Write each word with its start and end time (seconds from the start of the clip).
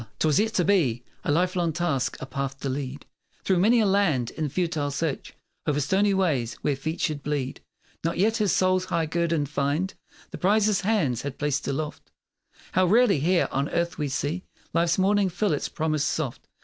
'Twas 0.17 0.39
yet 0.39 0.51
to 0.51 0.65
be 0.65 1.03
A 1.23 1.31
lifelong 1.31 1.71
task 1.71 2.17
a 2.19 2.25
path 2.25 2.59
to 2.61 2.69
lead 2.69 3.05
Through 3.43 3.59
many 3.59 3.79
a 3.81 3.85
land, 3.85 4.31
in 4.31 4.49
futile 4.49 4.89
search 4.89 5.35
O'er 5.67 5.79
stony 5.79 6.11
ways 6.11 6.55
where 6.63 6.75
feet 6.75 6.99
should 6.99 7.21
bleed. 7.21 7.61
Not 8.03 8.17
yet 8.17 8.37
his 8.37 8.51
soul's 8.51 8.85
high 8.85 9.05
guerdon 9.05 9.45
find 9.45 9.93
The 10.31 10.39
prize 10.39 10.65
his 10.65 10.81
hands 10.81 11.21
had 11.21 11.37
placed 11.37 11.67
aloft. 11.67 12.09
How 12.71 12.87
rarely 12.87 13.19
here 13.19 13.47
on 13.51 13.69
earth 13.69 13.99
we 13.99 14.07
see 14.07 14.43
Life's 14.73 14.97
morning 14.97 15.29
fill 15.29 15.53
its 15.53 15.69
promise 15.69 16.03
soft. 16.03 16.47